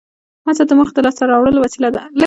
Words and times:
هڅه 0.45 0.63
د 0.69 0.71
موخې 0.77 0.93
د 0.95 0.99
لاس 1.05 1.15
ته 1.19 1.23
راوړلو 1.31 1.59
وسیله 1.65 1.89
ده. 1.95 2.01